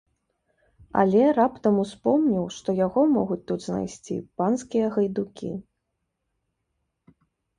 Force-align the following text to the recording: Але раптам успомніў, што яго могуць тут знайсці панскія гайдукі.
Але 1.01 1.19
раптам 1.39 1.75
успомніў, 1.83 2.45
што 2.57 2.69
яго 2.79 3.01
могуць 3.17 3.37
тут 3.51 3.59
знайсці 3.67 4.15
панскія 4.41 4.87
гайдукі. 4.95 5.53